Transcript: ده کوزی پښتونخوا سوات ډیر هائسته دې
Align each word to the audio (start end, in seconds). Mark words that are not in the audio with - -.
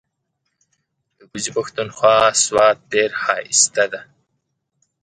ده 1.19 1.23
کوزی 1.31 1.51
پښتونخوا 1.57 2.15
سوات 2.45 2.77
ډیر 2.91 3.09
هائسته 3.23 3.83
دې 3.91 4.01